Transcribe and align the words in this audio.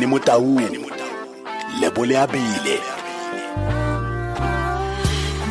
ene 0.00 0.06
motaung 0.06 0.56
lebole 1.80 2.16
a 2.16 2.26
bele 2.26 2.76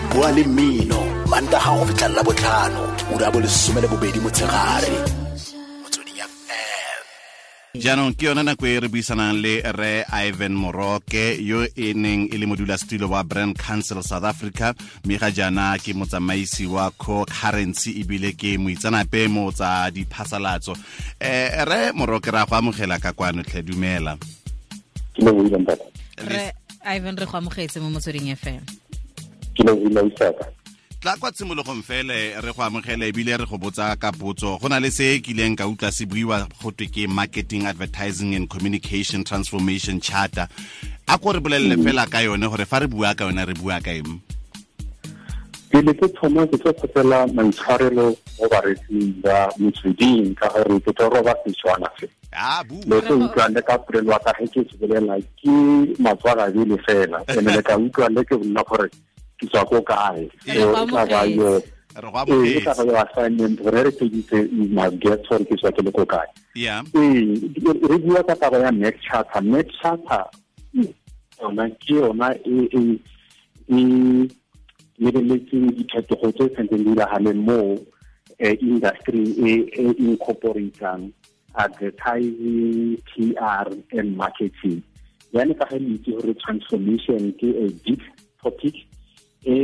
bua 0.09 0.31
le 0.31 0.43
mmino 0.43 0.99
mantaga 1.29 1.77
go 1.77 1.85
fitlhelela 1.85 2.23
botlhano 2.23 2.81
ura 3.13 3.29
bo 3.31 3.39
lesome 3.39 3.79
le 3.81 3.88
bobedi 3.88 4.20
motshegare 4.20 4.93
jaanong 7.77 8.17
ke 8.17 8.25
yone 8.25 8.41
nako 8.43 8.65
e 8.65 8.79
re 8.81 8.88
buisanang 8.89 9.38
le 9.38 9.62
re 9.77 10.04
ivan 10.26 10.58
moroke 10.58 11.38
yo 11.38 11.62
e 11.78 11.94
neng 11.94 12.26
e 12.34 12.38
le 12.38 12.46
modulasetulo 12.50 13.08
wa 13.08 13.24
brand 13.24 13.56
council 13.56 14.02
south 14.02 14.26
africa. 14.26 14.74
Mme 15.06 15.18
ga 15.22 15.29
jaana 15.31 15.78
ke 15.78 15.94
motsamaisi 15.94 16.66
wa 16.66 16.90
co 16.98 17.23
currency 17.30 18.02
ebile 18.02 18.34
ke 18.34 18.58
moitsanape 18.58 19.30
mo 19.30 19.52
tsa 19.52 19.91
diphasalatso. 19.94 20.73
Um 20.73 21.66
re 21.70 21.94
moroke 21.94 22.34
ra 22.34 22.45
go 22.50 22.58
amogela 22.58 23.00
ka 23.00 23.13
kwano 23.13 23.45
tlhe 23.45 23.62
dumela 23.62 24.18
ke 25.20 25.26
lebohile 25.26 25.58
ntate 25.59 25.86
re 26.17 26.53
ivan 26.95 27.17
re 27.17 27.25
go 27.25 27.38
amogetse 27.38 27.80
mo 27.80 27.89
motsweding 27.89 28.31
fm 28.35 28.63
ke 29.53 29.63
lebohile 29.63 30.07
isaka 30.07 30.48
tla 30.99 31.17
kwa 31.17 31.31
tshimologong 31.31 31.84
fele 31.84 32.41
re 32.41 32.52
go 32.53 32.63
amogele 32.63 33.07
ebile 33.07 33.38
re 33.38 33.45
go 33.45 33.57
botsa 33.57 33.95
ka 33.95 34.12
botso. 34.12 34.59
Go 34.59 34.67
na 34.67 34.79
le 34.79 34.91
se 34.91 35.20
kileng 35.23 35.55
ka 35.55 35.63
utlwa 35.63 35.91
se 35.91 36.05
buiwa 36.05 36.48
go 36.62 36.71
twe 36.71 36.88
ke 36.88 37.07
marketing 37.07 37.66
advertising 37.66 38.35
and 38.35 38.49
communication 38.49 39.23
transformation 39.23 40.02
charter. 40.02 40.48
A 41.07 41.17
ko 41.17 41.31
re 41.31 41.40
bolelele 41.40 41.79
fela 41.79 42.04
ka 42.04 42.20
yone 42.20 42.43
gore 42.43 42.65
fa 42.65 42.79
re 42.79 42.88
bua 42.88 43.15
ka 43.15 43.31
yone 43.31 43.48
re 43.48 43.54
bua 43.54 43.79
ka 43.79 43.91
eng 43.91 44.20
pele 45.69 45.93
ke 45.93 46.07
thoma 46.17 46.45
ke 46.47 46.57
tlo 46.57 46.73
kgopela 46.73 47.27
maitshwarelo 47.37 48.05
mo 48.37 48.45
baretsing 48.51 49.13
ba 49.21 49.49
motsweding 49.59 50.35
ka 50.35 50.49
gore 50.53 50.79
ke 50.85 50.91
tlo 50.97 51.09
roba 51.13 51.33
setswana 51.45 51.89
se. 51.99 52.07
Le 52.89 53.01
se 53.07 53.13
utlwa 53.13 53.47
le 53.53 53.61
ka 53.61 53.77
polelo 53.77 54.11
wa 54.11 54.19
ka 54.19 54.33
ge 54.39 54.47
ke 54.53 54.61
se 54.69 54.77
bolela 54.81 55.17
ke 55.41 55.55
matswakabele 56.01 56.77
fela. 56.85 57.23
Ene 57.27 57.55
le 57.55 57.61
ka 57.61 57.77
utlwa 57.77 58.09
le 58.09 58.23
ke 58.26 58.35
bolela 58.37 58.63
gore 58.70 58.87
ke 59.39 59.45
tswa 59.48 59.65
ko 59.70 59.81
kae. 59.81 60.29
Tla 60.45 61.05
ba 61.05 61.21
yo 61.26 61.61
ee 62.27 62.59
ba 62.65 63.05
assignment 63.05 63.61
gore 63.61 63.83
re 63.83 63.91
feditse 63.91 64.38
my 64.73 64.89
guess 65.02 65.22
gore 65.30 65.45
ke 65.45 65.56
tswa 65.58 65.72
ke 65.72 65.81
le 65.86 65.92
ko 65.92 66.06
kae. 66.06 66.30
Ee 66.98 67.38
re 67.89 67.98
bua 67.98 68.23
ka 68.23 68.36
taba 68.36 68.58
ya 68.66 68.72
net 68.72 68.98
charter 69.06 69.42
net 69.42 69.70
charter 69.81 70.26
yona 71.42 71.70
ke 71.80 71.94
yona 71.94 72.33
e 72.45 72.58
e 72.73 72.83
e 73.70 73.80
lebeletseng 75.00 75.72
diphetogo 75.80 76.31
tse 76.31 76.45
tshwantseng 76.52 76.83
di 76.83 76.92
diragale 76.92 77.33
mo 77.33 77.80
eh, 78.39 78.55
industry 78.59 79.23
e 79.39 79.52
incorporatang 79.95 81.11
advertising 81.55 83.00
PR 83.08 83.67
and 83.95 84.09
marketing. 84.16 84.83
Yani 85.33 85.53
ka 85.55 85.66
ge 85.72 85.80
le 85.80 85.95
itse 85.95 86.11
gore 86.11 86.33
transformation 86.44 87.31
ke 87.39 87.47
a 87.64 87.67
big 87.86 88.02
topic 88.44 88.75
e 89.47 89.55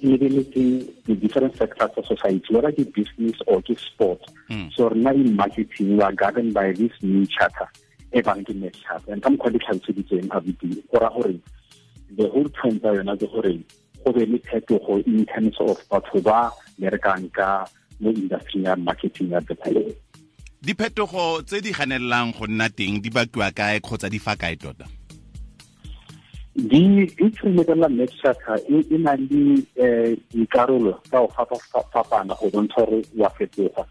lebeletseng 0.00 0.88
the 1.04 1.14
different 1.14 1.56
sectors 1.56 1.90
of 1.96 2.06
society 2.06 2.48
whether 2.54 2.72
ke 2.72 2.88
business 2.94 3.36
or 3.46 3.60
ke 3.60 3.76
sport. 3.76 4.22
Mm. 4.48 4.72
so 4.72 4.88
rena 4.88 5.12
in 5.12 5.36
marketing 5.36 5.96
we 5.96 6.02
are 6.02 6.12
governed 6.12 6.54
by 6.54 6.72
this 6.72 6.92
new 7.02 7.26
charter 7.26 7.68
e 8.12 8.22
bang 8.22 8.44
ke 8.44 8.52
charter 8.82 9.12
and 9.12 9.22
ka 9.22 9.28
mokgwa 9.30 9.52
di 9.52 9.58
tlhaloseditseng 9.58 10.28
abudi 10.32 10.82
go 10.90 10.98
raya 10.98 11.12
gore 11.12 11.36
the 12.16 12.26
whole 12.28 12.48
point 12.48 12.80
tsa 12.80 12.94
yona 12.96 13.16
ke 13.16 13.26
gore 13.28 13.54
go 14.04 14.12
be 14.12 14.24
le 14.26 14.38
phetogo 14.38 15.04
in 15.06 15.26
terms 15.26 15.56
of 15.60 15.76
batho 15.90 16.22
ba 16.22 16.50
berekang 16.80 17.28
ka 17.32 17.66
mo 18.00 18.10
industry 18.10 18.62
ya 18.62 18.76
marketing 18.76 19.34
advertising. 19.34 19.92
Diphetogo 20.62 21.42
tse 21.42 21.60
di 21.60 21.72
ganelelang 21.72 22.32
go 22.32 22.46
nna 22.46 22.68
teng 22.70 23.02
di 23.02 23.10
bakiwa 23.10 23.50
kae 23.54 23.80
kgotsa 23.80 24.10
di 24.10 24.18
fa 24.18 24.34
kae 24.36 24.56
tota? 24.56 24.86
Di 26.56 27.06
di 27.06 27.26
tshelela 27.30 27.86
e 27.86 28.78
e 28.90 28.96
na 28.98 29.14
le 29.14 29.62
eh 29.76 30.16
dikarolo 30.32 30.98
tsa 31.06 31.20
go 31.22 31.28
fapa- 31.28 31.86
fapana 31.92 32.34
go 32.34 32.50
bontsha 32.50 32.82
gore 32.86 33.02
wa 33.16 33.28
fetoga. 33.36 33.84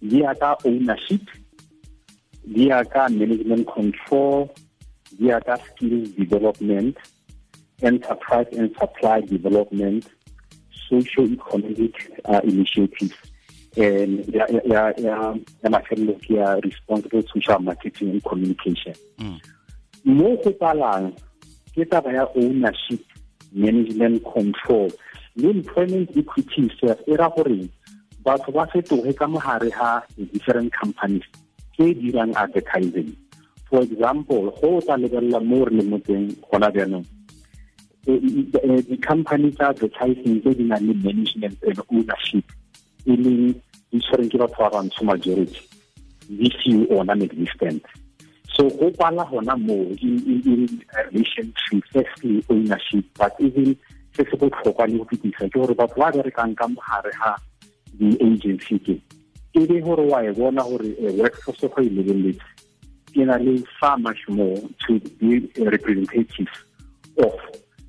Di 0.00 0.20
ya 0.22 0.32
ka 0.34 0.56
ownership 0.64 1.24
di 2.46 2.68
ya 2.70 2.82
ka 2.84 3.08
management 3.10 3.66
control 3.66 4.48
di 5.18 5.28
ya 5.28 5.40
ka 5.40 5.56
skills 5.66 6.10
development 6.16 6.96
enterprise 7.82 8.46
and 8.56 8.70
supply 8.78 9.20
development 9.26 10.06
socio-economic 10.88 11.94
uh, 12.24 12.40
initiatives. 12.44 13.14
And 13.76 14.24
ya 14.32 14.46
ya 14.48 14.60
ya 14.64 14.82
ya- 14.96 15.36
ya 15.62 15.80
ke 15.84 16.30
ya 16.32 16.56
responsible 16.64 17.22
social 17.28 17.58
marketing 17.60 18.10
and 18.16 18.22
communication. 18.24 18.94
Mm. 19.20 19.38
mo 20.06 20.36
go 20.40 20.50
palang 20.56 21.12
ke 21.74 21.84
taba 21.84 22.08
ya 22.14 22.24
ownership 22.38 23.02
management 23.52 24.22
control. 24.24 24.88
Le 25.36 25.50
employment 25.50 26.08
equity 26.16 26.70
sef 26.80 26.96
e 27.04 27.16
ra 27.20 27.28
gore 27.28 27.68
batho 28.24 28.48
ba 28.54 28.64
fetoge 28.72 29.12
ka 29.12 29.26
mogare 29.28 29.68
ga 29.68 30.00
different 30.32 30.72
companies 30.72 31.26
tse 31.76 31.92
dirang 32.00 32.32
advertising 32.34 33.12
for 33.68 33.82
example 33.84 34.50
go 34.60 34.80
tla 34.80 34.96
lebelela 34.96 35.40
mo 35.44 35.64
re 35.64 35.76
leng 35.76 35.90
mo 35.92 35.98
teng 36.00 36.32
gona 36.48 36.72
eh, 38.06 38.82
di-company 38.88 39.50
tsa 39.52 39.68
advertising 39.76 40.40
tse 40.40 40.50
di 40.56 40.64
nang 40.64 40.80
le 40.88 40.94
management 41.04 41.56
and 41.68 41.78
ownership 41.92 42.46
e 43.04 43.12
leng 43.12 43.54
di 43.90 43.98
tshwereng 44.00 44.30
ke 44.30 44.38
batho 44.38 44.58
ba 44.64 44.70
bantsho 44.74 45.02
majority 45.04 45.60
di 46.26 46.50
few 46.58 46.86
or 46.90 47.04
non-existent. 47.04 47.82
So 48.54 48.70
go 48.70 48.90
pala 48.90 49.26
gona 49.30 49.54
mo 49.58 49.74
in 50.00 50.80
relation 51.12 51.54
to 51.70 51.82
firstly 51.92 52.44
ownership 52.48 53.04
but 53.18 53.34
even 53.38 53.76
se 54.16 54.24
se 54.24 54.36
botlhokwa 54.36 54.86
le 54.88 54.98
go 54.98 55.04
fetisa 55.10 55.50
ke 55.50 55.54
gore 55.54 55.74
batho 55.74 55.98
ba 56.00 56.10
berekang 56.14 56.54
ka 56.56 56.66
mogare 56.66 57.12
ga 57.20 57.36
di-agency 57.98 58.78
ke 58.78 58.96
e 59.56 59.66
be 59.66 59.80
gore 59.80 60.04
wa 60.06 60.22
e 60.22 60.32
bona 60.32 60.62
gore 60.62 60.90
eh, 61.00 61.12
workforce 61.16 61.68
go 61.68 61.82
e 61.82 61.88
lebeletse 61.88 63.24
na 63.24 63.36
le 63.38 63.62
far 63.80 63.98
much 63.98 64.28
more 64.28 64.60
to 64.86 65.00
be 65.18 65.40
representative 65.56 66.52
of 67.18 67.32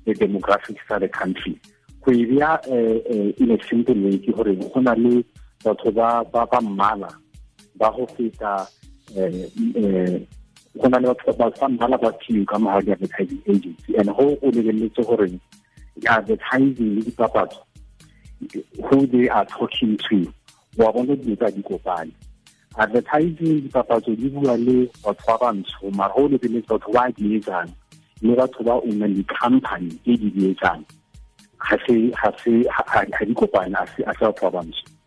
the 0.06 0.14
demographics 0.14 0.80
of 0.90 1.00
the 1.00 1.08
country. 1.08 1.60
Go 2.02 2.12
e 2.12 2.24
eh, 2.40 2.56
eh, 2.72 3.32
in 3.36 3.50
a 3.50 3.58
simple 3.68 3.94
way 3.94 4.16
ke 4.16 4.32
gore 4.34 4.54
go 4.56 4.80
na 4.80 4.94
le 4.94 5.24
batho 5.62 5.92
ba 5.92 6.24
ba 6.24 6.60
mmala 6.60 7.12
ba 7.76 7.92
go 7.92 8.06
feta 8.16 8.66
go 9.14 10.88
na 10.88 10.98
le 10.98 11.08
batho 11.12 11.36
ba 11.36 11.50
ba 11.50 11.68
mmala 11.68 11.98
ba 12.00 12.12
fiwe 12.24 12.46
ka 12.46 12.56
mogare 12.58 12.84
di 12.84 12.92
advertising 12.92 13.42
agency. 13.46 13.96
And 13.96 14.08
go 14.08 14.38
o 14.40 14.50
lebeletse 14.50 15.04
gore 15.04 15.28
advertising 16.06 16.94
le 16.96 17.02
dipapatso 17.02 17.60
who 18.88 19.06
they 19.06 19.28
are 19.28 19.44
talking 19.44 19.98
to 20.08 20.32
wa 20.76 20.92
bona 20.92 21.16
dilo 21.16 21.36
tsa 21.36 21.50
di 21.50 21.62
kopane 21.62 22.12
advertising 22.76 23.62
dipapatso 23.62 24.14
di 24.14 24.28
bua 24.28 24.56
le 24.56 24.86
batho 25.02 25.24
ba 25.26 25.36
bantsho 25.40 25.90
mara 25.90 26.12
go 26.14 26.28
lebeletse 26.28 26.68
batho 26.68 26.92
ba 26.92 27.10
di 27.16 27.36
etsang 27.36 27.70
le 28.20 28.34
batho 28.36 28.62
ba 28.62 28.74
una 28.84 29.06
dicompany 29.08 29.88
company 29.88 29.88
e 30.04 30.16
di 30.16 30.30
di 30.30 30.50
etsang 30.50 30.84
ga 31.58 31.76
se 31.86 32.10
ga 32.10 32.30
se 32.42 32.62
ga 32.62 33.04
ga 33.04 33.24
di 33.24 33.34
kopane 33.34 33.74
a 33.74 33.86
se 33.94 34.04
batho 34.04 34.50
ba 34.50 34.60
bantsho 34.60 34.97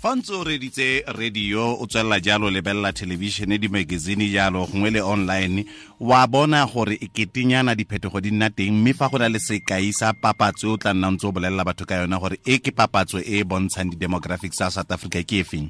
fa 0.00 0.16
ntse 0.16 0.32
o 0.32 0.44
reditse 0.44 1.04
radio 1.06 1.76
o 1.76 1.86
tswelela 1.86 2.20
jalo 2.20 2.50
lebella 2.50 2.88
thelebišene 2.92 3.58
di-magazine 3.58 4.30
jalo 4.32 4.64
gongwe 4.64 4.90
le 4.90 5.00
online. 5.02 5.64
Wa 6.00 6.26
bona 6.26 6.64
gore 6.64 6.96
e 6.96 7.08
ketenyana 7.12 7.74
diphetogo 7.74 8.20
di 8.20 8.30
nna 8.30 8.48
teng 8.48 8.72
mme 8.72 8.94
fa 8.94 9.08
go 9.12 9.18
na 9.18 9.28
le 9.28 9.38
sekai 9.38 9.92
sa 9.92 10.14
papatso 10.16 10.72
o 10.72 10.76
tla 10.80 10.94
nna 10.94 11.10
ntse 11.10 11.26
o 11.26 11.32
bolelela 11.32 11.64
batho 11.64 11.84
ka 11.84 12.00
yona 12.00 12.16
gore 12.16 12.40
e 12.46 12.56
ke 12.64 12.72
papatso 12.72 13.20
e 13.20 13.40
e 13.40 13.44
bontshang 13.44 13.92
di-demographics 13.92 14.56
sa 14.56 14.70
south 14.70 14.88
africa 14.90 15.20
ke 15.20 15.36
e 15.36 15.44
feng? 15.44 15.68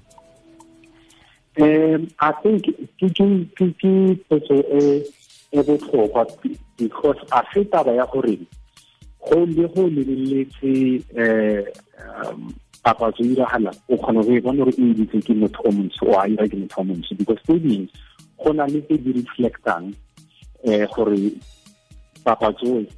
Um, 1.59 2.07
I 2.23 2.31
think 2.39 2.71
ke 2.71 3.11
potso 4.31 4.55
e 4.63 5.11
e 5.51 5.59
botlhokwa 5.59 6.23
because 6.79 7.19
a 7.35 7.43
se 7.51 7.65
taba 7.67 7.99
ya 7.99 8.07
gore 8.07 8.39
go 9.27 9.43
le 9.43 9.67
go 9.75 9.91
lebeletse 9.91 11.03
eh 11.19 11.67
um 11.99 12.55
papatso 12.83 13.23
e 13.23 13.29
diragala 13.35 13.71
o 13.89 13.97
kgona 13.97 14.23
go 14.25 14.33
e 14.33 14.41
bona 14.41 14.65
gore 14.65 14.73
e 14.79 14.91
editse 14.91 15.19
ke 15.27 15.35
motho 15.35 15.61
o 15.65 15.71
montsho 15.73 16.05
o 16.09 16.19
a 16.19 16.29
ira 16.29 16.49
ke 16.49 16.57
motho 16.57 16.81
o 16.81 16.85
montsho. 16.85 17.15
Because 17.19 17.43
tse 17.45 17.59
dingwe 17.59 17.89
go 18.41 18.53
na 18.53 18.65
le 18.67 18.81
tse 18.87 18.97
di 18.99 19.13
reflectang 19.13 19.93
eh 20.65 20.87
gore 20.95 21.33
papatso 22.25 22.81
e 22.81 22.89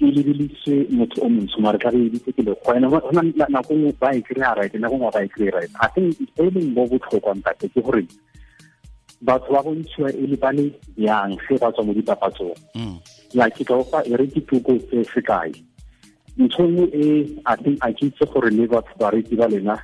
le 0.00 0.10
lebeleditse 0.10 0.86
motho 0.90 1.20
o 1.22 1.28
montsho 1.28 1.60
mare 1.60 1.78
ka 1.78 1.90
re 1.90 1.98
editse 2.06 2.32
ke 2.32 2.42
lekgwa 2.42 2.76
ene 2.76 2.88
go 2.88 2.98
na 3.12 3.22
na- 3.22 3.48
nako 3.48 3.74
nngwe 3.74 3.92
ba 4.00 4.12
e 4.16 4.20
kry-a 4.22 4.54
right 4.54 4.74
nako 4.74 4.96
nngwe 4.96 5.10
ba 5.12 5.24
e 5.24 5.28
kry-a 5.28 5.52
right. 5.56 5.70
I 5.80 5.88
think 5.94 6.20
e 6.20 6.42
leng 6.50 6.74
bo 6.74 6.86
botlhokwa 6.86 7.34
ntate 7.34 7.68
ke 7.72 7.80
gore 7.80 8.04
batho 9.22 9.52
ba 9.52 9.62
bontshiwa 9.62 10.10
e 10.12 10.26
le 10.26 10.36
ba 10.36 10.50
le 10.52 10.72
yang 10.96 11.38
se 11.48 11.54
ba 11.58 11.70
tswa 11.72 11.84
mo 11.86 11.92
dipapatsong. 11.94 12.56
Mm. 12.74 12.98
like 13.34 13.64
ka 13.64 13.74
ofa 13.74 14.02
e 14.04 14.12
re 14.16 14.26
ditoko 14.26 14.76
tse 14.76 15.04
sekai 15.14 15.48
ntho 15.48 15.71
nngwe 16.38 16.84
e 16.92 17.04
a 17.44 17.56
think 17.56 17.78
a 17.84 17.92
ke 17.92 18.06
itse 18.06 18.24
gore 18.32 18.50
le 18.50 18.66
batho 18.66 18.94
bareki 18.98 19.36
ba 19.36 19.48
lena 19.48 19.76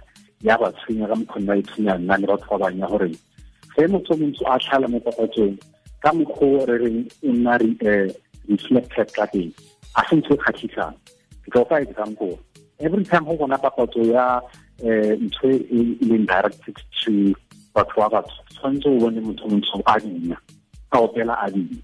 ya 0.42 0.56
ba 0.58 0.72
tshwenya 0.72 1.08
ka 1.08 1.14
mokgwa 1.14 1.40
ba 1.46 1.56
e 1.56 1.62
tshwenya 1.62 1.98
nna 1.98 2.16
le 2.16 2.26
batho 2.26 2.48
ba 2.50 2.58
bangya 2.64 2.86
gore 2.88 3.10
ge 3.76 3.86
motho 3.86 4.14
o 4.14 4.16
montsho 4.16 4.44
a 4.46 4.58
tlhala 4.58 4.88
mo 4.88 5.00
papatsong 5.00 5.56
ka 6.02 6.12
mokgwa 6.12 6.66
re 6.66 6.76
reng 6.78 7.00
o 7.22 7.32
nna 7.32 7.58
reflected 8.48 9.08
ka 9.12 9.26
teng 9.26 9.52
a 9.94 10.02
se 10.08 10.16
ntho 10.16 10.34
e 10.34 10.38
kgatlhisang. 10.38 10.94
Ke 11.44 11.48
tlo 11.50 11.64
fa 11.68 11.80
example 11.82 12.38
every 12.80 13.04
time 13.04 13.24
go 13.24 13.36
bona 13.36 13.58
papatso 13.58 14.02
ya 14.06 14.40
um 14.82 15.26
ntho 15.26 15.48
e 15.50 15.80
leng 16.06 16.26
directed 16.26 16.76
to 17.02 17.34
batho 17.74 17.96
ba 18.00 18.08
batho 18.08 18.40
tshwanetse 18.54 18.88
o 18.88 18.98
bone 18.98 19.20
motho 19.20 19.44
montsho 19.48 19.82
a 19.86 19.98
dina 20.00 20.36
ka 20.90 20.98
opela 21.02 21.34
a 21.44 21.50
bina 21.50 21.82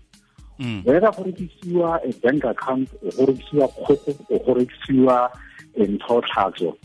whether 0.59 1.11
go 1.11 1.23
rekisiwa 1.25 2.01
a 2.05 2.13
bank 2.23 2.45
account 2.45 2.89
go 3.17 3.27
rekisiwa 3.27 3.69
kgogo 3.69 4.39
go 4.45 4.55
rekisiwa 4.55 5.31
ntho 5.77 6.21
tlhatso 6.21 6.77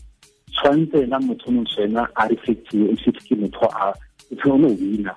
tshwanetse 0.52 1.04
ena 1.04 1.20
motho 1.20 1.52
montsho 1.52 1.82
ena 1.84 2.10
a 2.16 2.28
reflectiwe 2.28 2.90
e 2.92 2.96
setse 2.98 3.22
ke 3.28 3.36
motho 3.36 3.66
a 3.70 3.94
o 4.46 4.58
ne 4.58 4.68
o 4.68 4.76
bina 4.76 5.16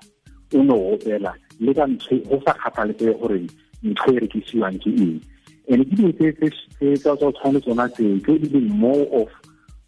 o 0.55 0.63
ne 0.63 0.73
o 0.73 0.95
opela 0.95 1.35
le 1.61 1.75
ka 1.75 1.87
ntho 1.87 2.17
go 2.29 2.41
sa 2.45 2.53
kgathaletse 2.55 3.15
gore 3.19 3.47
ntho 3.83 4.13
e 4.13 4.19
rekisiwang 4.21 4.79
ke 4.79 4.91
eng 4.91 5.21
and 5.69 5.85
ke 5.89 5.97
dilo 5.97 6.13
tse 6.13 6.33
tsa 6.97 7.17
tsa 7.17 7.33
tshwane 7.33 7.61
tsona 7.61 7.89
tseo 7.89 8.19
tse 8.21 8.39
di 8.39 8.61
more 8.61 9.07
of 9.13 9.31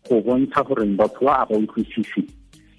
go 0.08 0.20
bontsha 0.25 0.64
gore 0.64 0.87
batho 0.96 1.25
ba 1.25 1.43
a 1.43 1.46
ba 1.46 1.55
utlwisise 1.56 2.25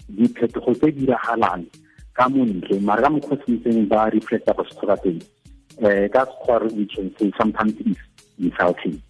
diphetogo 0.08 0.74
tse 0.74 0.90
di 0.90 1.06
diragalang 1.06 1.64
ka 2.12 2.28
montle 2.28 2.80
mare 2.80 3.02
ka 3.02 3.10
mokgwa 3.10 3.36
tshwanetseng 3.36 3.86
ba 3.88 4.10
reflecta 4.10 4.52
go 4.52 4.64
sekgoka 4.64 4.96
teng 5.02 5.20
um 5.82 6.08
that's 6.12 6.30
sekgwa 6.40 6.72
we 6.76 6.86
can 6.86 7.10
say 7.18 7.30
sometimes 7.38 7.74
is 7.80 7.96
insulting 8.38 9.00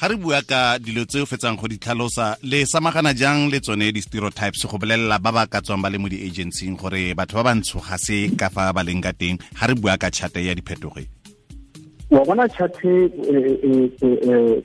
ga 0.00 0.08
re 0.10 0.16
bua 0.16 0.42
ka 0.42 0.78
dilo 0.78 1.04
tse 1.06 1.22
o 1.22 1.26
fetsang 1.26 1.56
go 1.56 1.68
di 1.68 1.78
tlhalosa 1.78 2.36
le 2.42 2.66
samagana 2.66 3.14
jang 3.14 3.48
le 3.48 3.60
tsone 3.60 3.92
di-stereotypes 3.94 4.66
go 4.66 4.78
bolelela 4.78 5.22
ba 5.22 5.30
ba 5.32 5.46
ka 5.46 5.60
tswang 5.62 5.82
ba 5.82 5.88
le 5.88 5.98
mo 5.98 6.08
di-agencing 6.10 6.74
gore 6.76 7.14
batho 7.14 7.38
ba 7.38 7.46
bantsho 7.46 7.78
ga 7.78 7.96
se 7.96 8.34
ka 8.34 8.50
fa 8.50 8.72
ba 8.74 8.82
leng 8.82 9.00
ka 9.00 9.12
teng? 9.14 9.38
Ga 9.54 9.70
re 9.70 9.74
bua 9.78 9.94
ka 9.96 10.10
chate 10.10 10.42
ya 10.42 10.54
diphetoge 10.54 11.06
wa 12.10 12.24
bona 12.26 12.48
chate 12.50 13.08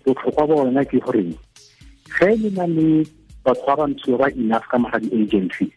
botlhokwa 0.02 0.44
ba 0.50 0.56
ona 0.66 0.82
ke 0.86 0.98
gore 0.98 1.30
ge 2.10 2.30
le 2.42 2.50
na 2.58 2.66
le 2.66 3.06
batho 3.46 3.64
ba 3.70 3.86
bantsho 3.86 4.18
ba 4.18 4.34
enough 4.34 4.66
ka 4.66 4.82
maga 4.82 4.98
di-agency 4.98 5.70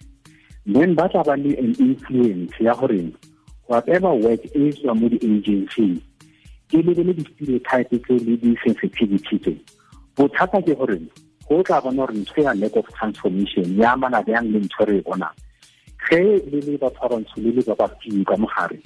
then 0.64 0.94
ba 0.96 1.08
tla 1.12 1.22
ba 1.28 1.36
le 1.36 1.52
an 1.60 1.76
influence 1.76 2.56
ya 2.56 2.72
gore 2.74 3.04
whatever 3.72 4.12
work 4.12 4.44
e 4.52 4.72
tswa 4.76 4.92
mo 4.94 5.08
di-agency 5.08 5.96
ke 6.68 6.78
lebele 6.84 7.16
di-stereotype 7.16 7.96
tse 8.04 8.14
le 8.26 8.36
di-sensitivity 8.36 9.36
tse. 9.40 9.54
Bothata 10.16 10.60
ke 10.60 10.76
gore 10.76 11.00
go 11.48 11.62
tla 11.64 11.80
bona 11.80 12.04
gore 12.04 12.20
ntho 12.20 12.44
lack 12.60 12.76
of 12.76 12.86
transformation 12.92 13.64
ya 13.80 13.96
amana 13.96 14.20
bjang 14.20 14.52
le 14.52 14.60
ntho 14.60 14.84
re 14.84 14.98
e 15.00 15.04
bonang. 15.08 15.36
Ge 16.04 16.20
le 16.52 16.60
le 16.60 16.76
batho 16.76 17.00
ba 17.00 17.16
bantsho 17.16 17.40
le 17.40 17.50
le 17.56 17.62
ba 17.64 17.74
ba 17.80 17.88
fiwe 17.96 18.24
ka 18.28 18.36
mogare 18.36 18.80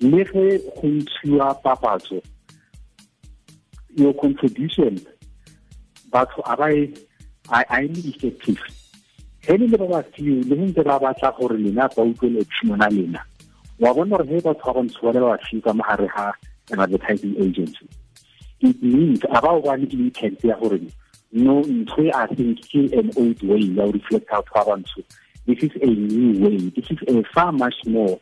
le 0.00 0.24
go 0.24 0.88
ntshiwa 0.88 1.54
papatso 1.62 2.22
your 3.96 4.14
contribution 4.14 4.98
batho 6.10 6.42
a 6.46 6.56
ba 6.56 6.66
a 7.50 7.82
e 7.82 7.88
le 7.88 8.00
effective 8.10 8.62
ge 9.42 9.56
le 9.58 9.66
le 9.66 9.76
ba 9.76 9.86
ba 9.86 10.02
fiwe 10.02 10.42
le 10.44 10.54
ge 10.56 10.64
ntse 10.70 10.82
ba 10.82 10.98
batla 10.98 11.34
gore 11.38 11.58
lena 11.58 11.88
ba 11.96 12.02
utlwele 12.02 12.44
tshimona 12.44 12.88
lena 12.90 13.20
wa 13.78 13.94
bona 13.94 14.18
gore 14.18 14.40
batho 14.40 14.66
ba 14.66 14.74
bantsho 14.74 15.02
ba 15.02 15.12
le 15.12 15.20
ba 15.20 15.28
ba 15.34 15.38
fiwe 15.44 15.62
ka 15.62 15.72
mogare 15.72 16.08
ga 16.08 16.32
an 16.72 16.80
advertising 16.80 17.34
agency. 17.40 17.88
It 18.60 18.82
means 18.82 19.20
a 19.24 19.40
ba 19.40 19.50
o 19.50 19.60
ba 19.60 19.76
le 19.76 19.86
intent 19.90 20.44
ya 20.44 20.56
gore 20.60 20.80
no 21.32 21.62
ntho 21.62 22.10
i 22.14 22.26
think 22.34 22.60
ke 22.70 22.92
an 22.94 23.10
old 23.16 23.42
way 23.42 23.64
ya 23.74 23.84
o 23.84 23.90
reflect 23.90 24.30
out 24.30 24.46
bantsho 24.54 25.02
this 25.46 25.62
is 25.62 25.72
a 25.82 25.86
new 25.86 26.42
way. 26.42 26.56
This 26.70 26.90
is 26.90 26.98
a 27.06 27.22
far 27.34 27.52
much 27.52 27.74
more 27.86 28.18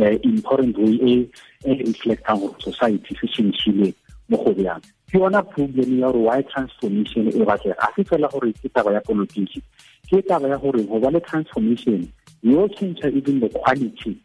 uh, 0.00 0.04
important 0.22 0.76
way 0.78 0.98
e 1.02 1.30
e 1.64 1.74
reflectang 1.84 2.40
gore 2.40 2.56
society 2.60 3.14
se 3.20 3.26
changile 3.28 3.94
mo 4.28 4.36
go 4.42 4.52
bjang 4.54 4.82
ke 5.10 5.18
yona 5.18 5.42
problem 5.42 5.98
ya 6.00 6.10
gore 6.10 6.24
why 6.26 6.42
transformation 6.42 7.28
e 7.28 7.44
batlega 7.44 7.78
a 7.78 7.88
se 7.94 8.02
fela 8.04 8.28
gore 8.32 8.52
ke 8.52 8.68
taba 8.74 8.92
ya 8.92 9.00
politiki 9.00 9.62
ke 10.10 10.22
taba 10.26 10.48
ya 10.48 10.58
gore 10.58 10.82
go 10.82 10.98
ba 10.98 11.10
le 11.10 11.20
transformation 11.20 12.10
you 12.42 12.68
change 12.74 12.98
even 13.04 13.40
the 13.40 13.48
quality 13.48 14.18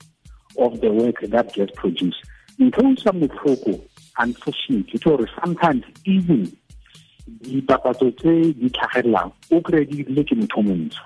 of 0.58 0.82
the 0.82 0.92
work 0.92 1.20
that 1.22 1.54
gets 1.54 1.72
produced. 1.76 2.22
Ntho 2.60 2.92
e 2.92 2.96
sa 3.02 3.12
motlhoko 3.12 3.80
unfortunately 4.18 5.00
gore 5.00 5.28
sometimes 5.42 5.84
even 6.06 6.52
dipapatso 7.42 8.12
tse 8.18 8.54
di 8.54 8.70
tlhagelelang 8.70 9.32
o 9.52 9.62
kry 9.62 9.86
di 9.86 10.04
dirile 10.04 10.24
ke 10.28 10.36
motho 10.36 10.62
montsho. 10.62 11.04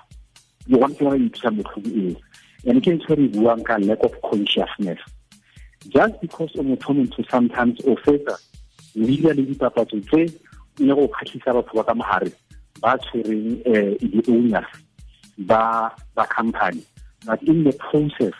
Le 0.66 0.78
gona 0.78 0.94
ke 0.94 1.04
bona 1.04 1.18
ipsa 1.26 1.50
motlhoko 1.54 1.90
eo. 1.94 2.16
And 2.66 2.82
ke 2.82 2.90
ntho 2.96 3.16
re 3.16 3.28
buang 3.28 3.62
lack 3.86 4.02
of 4.02 4.14
consciousness. 4.22 4.98
Just 5.88 6.20
because 6.20 6.50
o 6.58 6.62
motho 6.62 6.90
montsho 6.96 7.22
sometimes 7.30 7.78
o 7.86 7.94
fetsa 7.96 8.38
ile 8.96 9.30
le 9.34 9.42
dipapatso 9.46 10.00
tse 10.10 10.32
ne 10.80 10.94
go 10.94 11.06
kgatlhisa 11.08 11.54
batho 11.54 11.74
ba 11.74 11.84
ka 11.84 11.94
mogare 11.94 12.32
ba 12.80 12.98
tshwereng 12.98 13.62
um 13.66 13.94
di-owners 14.00 14.70
ba 15.38 15.92
ba 16.14 16.26
company. 16.26 16.82
But 17.26 17.42
in 17.42 17.64
the 17.64 17.72
process 17.72 18.34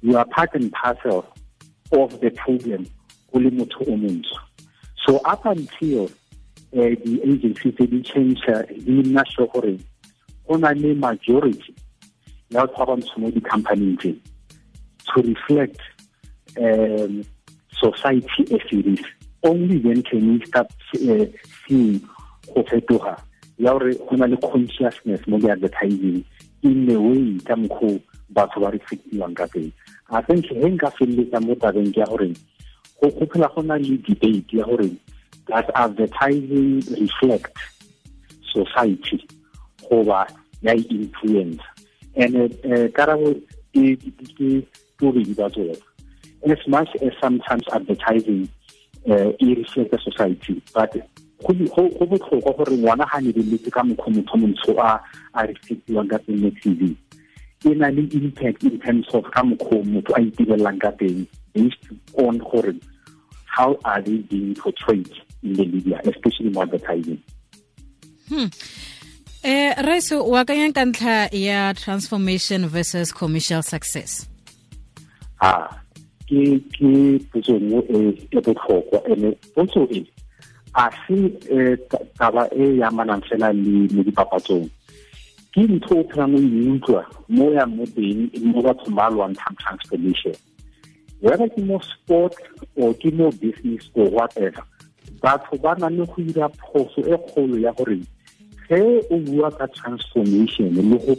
you 0.00 0.16
are 0.16 0.24
part 0.26 0.54
and 0.54 0.72
parcel 0.72 1.26
of 1.92 2.20
the 2.20 2.30
problem 2.30 2.86
le 3.32 3.50
o 3.50 3.96
montsho. 3.96 4.38
So 5.06 5.18
up 5.18 5.44
until 5.44 6.10
uh, 6.74 6.94
di-agency 7.04 7.72
tse 7.72 7.86
di 7.86 8.02
change 8.02 8.42
di 8.84 9.02
nna 9.02 9.24
sure 9.26 9.48
gore 9.52 9.78
go 10.48 10.56
na 10.56 10.70
le 10.70 10.94
majority 10.94 11.74
ya 12.50 12.66
batho 12.66 12.78
ba 12.78 12.86
bantsho 12.86 13.18
mo 13.18 13.30
di-companying 13.30 13.96
tse 13.98 14.12
to 15.06 15.22
reflect 15.22 15.80
um, 16.58 17.22
society 17.72 18.42
as 18.54 18.66
it 18.72 18.86
is 18.86 19.04
only 19.44 19.78
then 19.78 20.02
can 20.02 20.38
we 20.38 20.44
start 20.46 20.70
uh, 20.94 21.26
seeing 21.66 22.00
go 22.54 22.62
fetoga 22.62 23.16
ya 23.58 23.72
gore 23.72 23.94
go 23.94 24.16
na 24.16 24.26
le 24.26 24.36
consciousness 24.36 25.20
mo 25.26 25.38
di-advertising 25.38 26.24
in 26.66 26.86
the 26.86 26.96
way 26.96 27.38
ka 27.46 27.54
mokgwa 27.54 28.00
batho 28.34 28.60
ba 28.60 28.70
reflectiwang 28.70 29.34
ka 29.34 29.46
teng. 29.46 29.72
A 30.10 30.22
think 30.22 30.46
ge 30.46 30.54
nka 30.54 30.90
feleletsa 30.98 31.40
mo 31.40 31.54
tabeng 31.54 31.92
ke 31.94 32.00
ya 32.02 32.06
gore 32.06 32.34
go 33.00 33.26
phela 33.26 33.48
go 33.54 33.62
na 33.62 33.76
le 33.76 33.96
debate 33.98 34.52
ya 34.52 34.64
gore 34.64 34.90
advertising 35.74 36.82
reflect 36.98 37.56
society 38.52 39.22
goba 39.90 40.26
ya 40.62 40.72
influence 40.74 41.62
and 42.16 42.36
uh, 42.36 42.88
karabo 42.96 43.34
ke 43.72 43.94
bobedi 44.98 45.34
ba 45.36 45.50
tsona. 45.50 45.76
As 46.46 46.62
much 46.66 46.88
as 47.02 47.12
sometimes 47.20 47.64
advertising 47.72 48.48
uh, 49.10 49.30
e 49.38 49.54
reflect 49.54 49.90
the 49.90 49.98
society 49.98 50.62
but 50.74 50.94
go 51.42 52.06
botlhokwa 52.06 52.52
gore 52.56 52.76
ngwana 52.76 53.06
ga 53.06 53.20
lebeletse 53.20 53.70
ka 53.70 53.82
mokgwa 53.84 54.10
motho 54.10 54.36
montsho 54.36 54.72
a 54.80 55.00
a 55.34 55.46
reflectiwang 55.46 56.08
ka 56.08 56.18
teng 56.18 56.40
mo 56.40 56.50
tv 56.50 56.96
e 57.64 57.74
na 57.74 57.88
le 57.88 58.02
impact 58.12 58.62
in 58.64 58.78
terms 58.80 59.06
of 59.12 59.24
ka 59.30 59.42
mokgwa 59.42 59.84
motho 59.84 60.14
a 60.16 60.20
itebelelang 60.20 60.80
ka 60.80 60.90
teng 60.98 61.26
based 61.52 61.86
on 62.16 62.38
gore 62.38 62.74
how 63.46 63.78
are 63.84 64.02
they 64.02 64.18
being 64.28 64.54
portrayed 64.54 65.10
in 65.42 65.52
the 65.54 65.64
media 65.66 66.00
especially 66.04 66.50
mo 66.50 66.62
advertising. 66.62 67.22
Hmm. 68.28 68.48
eh 69.44 69.74
Raiso 69.78 70.20
o 70.20 70.34
akanyang 70.34 70.74
ka 70.74 70.84
ntlha 70.84 71.28
ya 71.32 71.72
transformation 71.72 72.66
versus 72.66 73.12
commercial 73.12 73.62
success? 73.62 74.26
Ah 75.40 75.86
ke 76.26 76.58
ke 76.74 76.90
potso 77.30 77.54
e 77.54 78.00
e 78.34 78.40
botlhokwa 78.42 78.98
ene 79.06 79.30
potso 79.54 79.86
e 79.94 80.02
a 80.76 80.90
se 81.06 81.16
eh, 81.48 81.76
taba 82.18 82.44
e 82.52 82.76
ya 82.76 82.88
amanang 82.92 83.24
fela 83.28 83.52
le 83.52 83.88
mo 83.94 84.04
dipapatsong. 84.04 84.68
Ke 85.56 85.64
ntho 85.64 86.00
o 86.00 86.04
phelang 86.12 86.36
o 86.36 86.40
e 86.40 86.60
utlwa 86.76 87.02
mo 87.32 87.48
ya 87.56 87.64
mo 87.64 87.88
teng 87.96 88.28
mo 88.44 88.60
bathong 88.60 88.92
ba 88.92 89.08
lwantshang 89.08 89.56
transformation 89.56 90.36
whether 91.20 91.48
ke 91.48 91.60
mo 91.64 91.80
sport 91.80 92.36
or 92.76 92.92
ke 93.00 93.08
mo 93.12 93.32
business 93.40 93.88
or 93.96 94.08
whatever 94.12 94.64
batho 95.24 95.56
ba 95.62 95.72
na 95.80 95.88
le 95.88 96.04
go 96.04 96.20
dira 96.20 96.48
phoso 96.60 97.00
e 97.00 97.16
kgolo 97.24 97.56
ya 97.56 97.72
gore 97.72 98.00
ge 98.68 98.82
o 99.10 99.16
bua 99.24 99.50
ka 99.56 99.66
transformation 99.72 100.68
le 100.76 100.82
go 100.84 101.16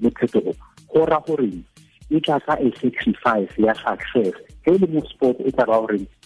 le 0.00 0.10
phetogo 0.10 0.56
go 0.88 1.04
ra 1.04 1.20
gore 1.26 1.52
e 2.10 2.20
tla 2.20 2.40
ka 2.40 2.56
a 2.58 2.68
sacrifice 2.80 3.52
ya 3.58 3.74
success. 3.74 4.34
Ge 4.64 4.72
le 4.80 4.86
mo 4.88 5.00
sport 5.04 5.36
e 5.44 5.52
tla 5.52 5.68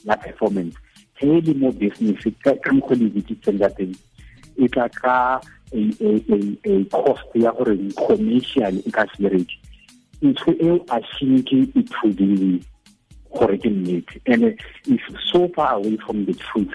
ya 0.06 0.16
performance 0.16 0.78
ge 1.18 1.40
le 1.40 1.54
mo 1.54 1.72
business 1.72 2.22
ka 2.42 2.72
mokgwa 2.72 2.96
le 2.96 3.08
bitsitseng 3.14 3.58
ka 3.58 3.68
teng 3.76 3.94
e 4.56 4.68
tla 4.68 4.88
ka 4.88 5.40
a 5.74 6.84
cost 6.90 7.26
ya 7.34 7.50
gore 7.52 7.76
commercial 8.06 8.74
e 8.78 8.90
ka 8.90 9.06
se 9.10 9.22
bereke. 9.22 9.56
Ntho 10.22 10.52
eo 10.60 10.76
a 10.88 11.00
shenke 11.02 11.68
e 11.74 11.82
provile 11.90 12.60
gore 13.34 13.58
ke 13.58 13.70
nnete. 13.70 14.20
And 14.26 14.44
is 14.86 15.00
so 15.32 15.48
far 15.48 15.74
away 15.74 15.96
from 16.06 16.24
the 16.26 16.34
truth. 16.34 16.72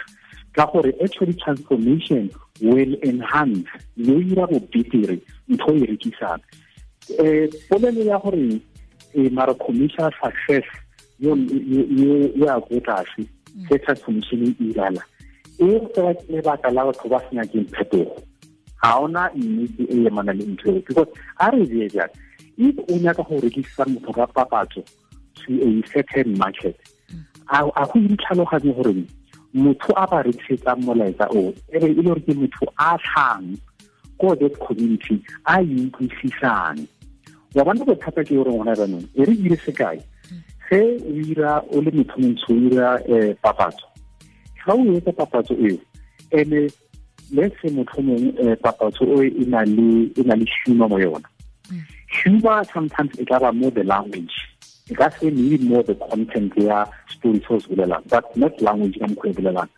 Ka 0.54 0.66
gore 0.66 0.92
actually 1.02 1.34
transformation 1.34 2.30
will 2.62 2.94
enhance 3.04 3.70
le 3.96 4.14
o 4.14 4.20
ira 4.20 4.48
bo 4.48 4.60
betere 4.60 5.22
ntho 5.48 5.76
e 5.76 5.86
rekisang. 5.88 6.44
Um 7.20 7.48
polelo 7.70 8.04
ya 8.04 8.20
gore 8.20 8.62
e 9.16 9.30
mara 9.30 9.54
commercial 9.56 10.12
success 10.22 10.68
yo 11.20 11.36
ya 12.36 12.60
go 12.60 12.80
tlase 12.80 13.28
se 13.68 13.78
transformation 13.80 14.44
e 14.48 14.56
irala. 14.70 15.04
E 15.60 15.80
tsela 15.94 16.14
ke 16.14 16.26
lebaka 16.34 16.72
la 16.72 16.86
batho 16.86 17.10
ba 17.10 17.20
senya 17.30 17.46
ke 17.46 17.64
phetogo 17.76 18.24
ga 18.82 18.96
ona 19.00 19.30
nnete 19.36 19.84
e 19.84 20.08
emana 20.08 20.34
le 20.34 20.46
ntho 20.46 20.72
because 20.88 21.08
a 21.40 21.52
re 21.52 21.66
bee 21.66 21.90
jang 21.90 22.10
if 22.58 22.76
o 22.88 22.96
nyaka 22.96 23.24
go 23.28 23.40
rekisa 23.40 23.86
motho 23.86 24.12
ka 24.14 24.26
papatso 24.28 24.84
to 25.36 25.52
a 25.68 25.84
certain 25.92 26.38
market 26.38 26.76
a 27.52 27.64
go 27.64 28.00
itlhaloganye 28.00 28.72
gore 28.76 29.04
motho 29.54 29.92
a 29.98 30.08
ba 30.08 30.24
rekisetsang 30.24 30.80
molaetsa 30.86 31.28
o 31.36 31.54
ebe 31.74 31.88
e 31.92 31.94
le 31.94 32.04
gore 32.04 32.22
ke 32.22 32.34
motho 32.34 32.66
a 32.78 32.98
tlhang 32.98 33.58
ko 34.20 34.36
that 34.36 34.60
community 34.60 35.24
a 35.48 35.60
utlwisisang. 35.64 36.88
Wa 37.56 37.64
bona 37.64 37.86
bothata 37.86 38.24
ke 38.24 38.36
gore 38.36 38.52
ngwana 38.52 38.76
jaanong 38.76 39.08
e 39.16 39.26
re 39.26 39.36
dire 39.36 39.58
sekae 39.58 40.00
ge 40.70 41.02
o 41.02 41.12
ira 41.12 41.64
o 41.72 41.82
le 41.82 41.92
motho 41.92 42.22
montsho 42.22 42.54
o 42.54 42.58
ira 42.58 43.02
um 43.08 43.34
papatso. 43.42 43.86
Ga 44.66 44.74
o 44.76 44.98
etsa 44.98 45.14
papatso 45.14 45.54
eo 45.54 45.78
ene 46.32 46.70
le 47.32 47.50
se 47.62 47.70
motho 47.70 48.02
mongwe 48.02 48.34
um 48.38 48.56
papatso 48.56 49.04
o 49.04 49.24
e 49.24 49.46
na 49.46 49.66
le 49.66 50.46
humor 50.66 50.90
mo 50.90 51.00
yona. 51.00 51.30
Humor 52.24 52.64
sometimes 52.74 53.18
e 53.20 53.26
ka 53.26 53.40
ba 53.40 53.52
more 53.52 53.72
the 53.72 53.84
language. 53.84 54.36
E 54.90 54.94
ka 54.94 55.10
se 55.10 55.32
need 55.32 55.64
more 55.64 55.84
the 55.84 55.96
content 55.96 56.54
ya 56.58 56.86
story 57.10 57.40
se 57.40 57.54
o 57.54 57.60
se 57.60 57.68
bolelang 57.68 58.04
but 58.10 58.26
not 58.38 58.62
language 58.62 59.00
ka 59.00 59.08
mokgwa 59.08 59.30
e 59.30 59.34
bolelang. 59.34 59.70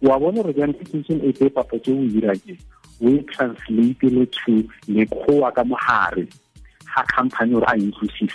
Wa 0.00 0.18
bona 0.18 0.42
gore 0.42 0.54
jana 0.54 0.72
kitchen 0.72 1.20
e 1.20 1.32
pe 1.32 1.50
papatso 1.50 1.92
o 1.92 2.04
e 2.04 2.20
ke 2.20 2.56
o 3.00 3.08
e 3.08 3.22
translate 3.32 4.08
le 4.08 4.26
to 4.26 4.64
lekgowa 4.88 5.52
ka 5.52 5.64
mogare 5.64 6.24
ga 6.88 7.04
company 7.14 7.52
gore 7.52 7.66
a 7.68 7.76
inclusive 7.76 8.32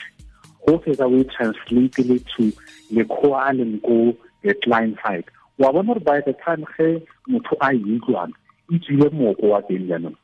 go 0.65 0.79
fetsa 0.79 1.07
o 1.07 1.17
e 1.17 1.23
translate 1.23 2.03
le 2.09 2.19
to 2.31 2.51
lekgowa 2.91 3.49
a 3.49 3.53
leng 3.53 3.81
ko 3.81 4.15
the 4.43 4.53
client 4.63 4.97
side 5.03 5.25
wa 5.57 5.71
bona 5.71 5.93
gore 5.93 5.99
by 5.99 6.21
the 6.21 6.33
time 6.33 6.65
ge 6.77 7.01
motho 7.27 7.55
a 7.61 7.73
e 7.73 7.99
utlwana 7.99 8.33
e 8.71 8.79
tswile 8.79 9.09
moko 9.09 9.49
wa 9.49 9.61
teng 9.61 9.87
jaanong. 9.87 10.15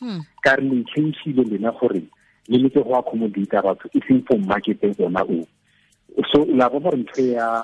Hmm. 0.00 0.20
ka 0.42 0.54
re 0.54 0.62
le 0.62 0.84
changile 0.94 1.44
lena 1.44 1.72
gore 1.72 2.02
le 2.48 2.58
leke 2.58 2.82
go 2.82 2.94
accommodate 2.94 3.62
batho 3.62 3.88
e 3.94 4.00
seng 4.06 4.22
for 4.26 4.38
marketeng 4.38 4.94
ona 5.00 5.22
o. 5.22 5.46
So 6.32 6.44
la 6.44 6.68
bona 6.68 6.90
gore 6.90 6.98
ntho 7.02 7.22
ya 7.22 7.62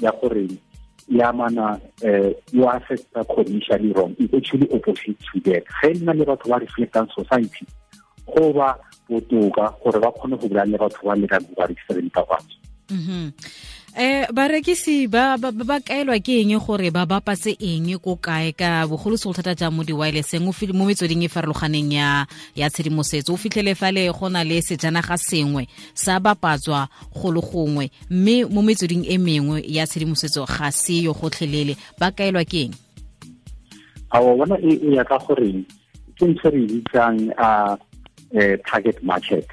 ya 0.00 0.10
gore 0.20 0.48
ya 1.08 1.32
mana 1.32 1.80
eh 2.02 2.32
you 2.52 2.64
affecta 2.64 3.24
commercially 3.28 3.92
wrong 3.92 4.16
is 4.18 4.32
actually 4.34 4.68
opposite 4.72 5.18
to 5.20 5.40
that. 5.40 5.64
Ge 5.80 5.94
nna 5.94 6.16
le 6.16 6.24
batho 6.24 6.48
ba 6.48 6.58
reflectang 6.58 7.08
society 7.14 7.66
go 8.26 8.52
ba 8.52 8.78
botoka 9.08 9.64
gore 9.82 9.98
ba 10.00 10.10
kgone 10.12 10.36
go 10.40 10.48
bula 10.48 10.64
le 10.64 10.78
batho 10.78 11.00
ba 11.06 11.14
le 11.14 11.26
ka 11.26 11.38
ba 11.56 11.66
rekisa 11.66 12.00
dipapatso 12.00 12.56
mhm. 12.90 13.32
Eh 13.94 14.26
barekisi 14.34 15.06
ba 15.06 15.38
ba, 15.38 15.54
ba 15.54 15.78
kaelwa 15.78 16.18
ke 16.18 16.42
eng 16.42 16.58
gore 16.58 16.90
ba 16.90 17.06
bapatse 17.06 17.54
eng 17.62 17.94
ko 18.02 18.18
kae? 18.18 18.50
Ka 18.50 18.90
bogolo 18.90 19.14
se 19.14 19.22
go 19.22 19.32
thata 19.32 19.54
jang 19.54 19.70
mo 19.70 19.86
di-wirelesseng? 19.86 20.42
Mo 20.42 20.50
metsweding 20.82 21.22
e 21.22 21.30
farologaneng 21.30 21.94
ya 21.94 22.26
ya 22.58 22.66
tshedimosetso. 22.66 23.30
O 23.30 23.38
fitlhele 23.38 23.78
fale 23.78 24.10
go 24.10 24.26
na 24.26 24.42
le 24.42 24.58
sejanaga 24.58 25.14
sengwe 25.14 25.70
sa 25.94 26.18
bapatswa 26.18 26.90
go 27.14 27.30
le 27.30 27.38
gongwe. 27.38 27.90
Mme 28.10 28.50
mo 28.50 28.66
metsweding 28.66 29.06
e 29.06 29.14
mengwe 29.14 29.62
ya 29.62 29.86
tshedimosetso 29.86 30.42
ga 30.42 30.74
se 30.74 31.06
yo 31.06 31.14
gotlhelele. 31.14 31.78
Ba 31.94 32.10
kaelwa 32.10 32.42
ke 32.42 32.66
eng? 32.66 32.74
A 34.10 34.18
bona 34.18 34.58
e, 34.58 34.74
e 34.74 34.98
ya 34.98 35.06
ka 35.06 35.22
gore 35.22 35.62
ke 36.18 36.26
ntse 36.26 36.50
re 36.50 36.66
di 36.66 36.82
bitsang 36.82 37.30
a 37.38 37.78
target 38.66 39.02
market. 39.02 39.46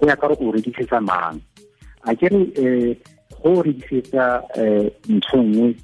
Go 0.00 0.08
ya 0.08 0.16
ka 0.16 0.28
gore 0.28 0.40
o 0.40 0.52
rekisetsa 0.52 1.00
mang 1.00 1.40
a 2.04 2.14
ke 2.16 2.28
re 2.32 2.42
um 2.58 2.94
go 3.42 3.62
rekisetsa 3.62 4.42
ntho 5.08 5.38
nngwe 5.42 5.74